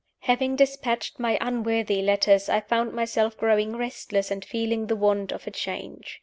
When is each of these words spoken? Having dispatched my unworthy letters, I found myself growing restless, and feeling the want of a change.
Having 0.21 0.55
dispatched 0.55 1.19
my 1.19 1.37
unworthy 1.39 2.01
letters, 2.01 2.49
I 2.49 2.59
found 2.59 2.91
myself 2.91 3.37
growing 3.37 3.75
restless, 3.75 4.31
and 4.31 4.43
feeling 4.43 4.87
the 4.87 4.95
want 4.95 5.31
of 5.31 5.45
a 5.45 5.51
change. 5.51 6.19